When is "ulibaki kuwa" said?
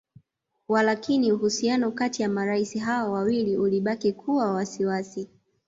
3.57-4.45